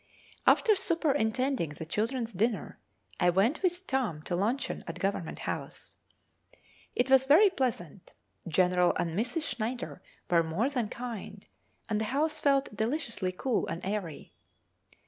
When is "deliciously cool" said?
12.75-13.67